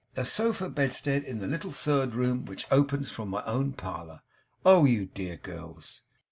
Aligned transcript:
'A 0.17 0.25
sofa 0.25 0.67
bedstead 0.67 1.23
in 1.23 1.37
the 1.37 1.45
little 1.45 1.71
third 1.71 2.15
room 2.15 2.43
which 2.45 2.65
opens 2.71 3.11
from 3.11 3.29
my 3.29 3.43
own 3.45 3.71
parlour. 3.71 4.23
Oh, 4.65 4.83
you 4.83 5.05
dear 5.05 5.37
girls! 5.37 6.01